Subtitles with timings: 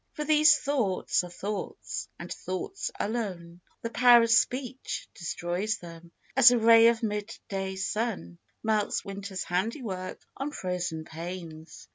[0.13, 6.49] For these thoughts Are thoughts, and thoughts alone,— the pow'r of speech Destroys them, as
[6.49, 11.87] a ray of mid day sun Melts Winter's handiwork on frozen panes.